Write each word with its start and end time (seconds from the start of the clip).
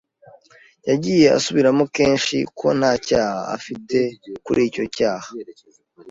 Yagiye 0.89 1.25
asubiramo 1.37 1.83
kenshi 1.95 2.35
ko 2.57 2.67
nta 2.79 2.91
cyaha 3.07 3.39
afite 3.57 3.97
kuri 4.45 4.59
icyo 4.69 4.83
cyaha. 4.97 5.29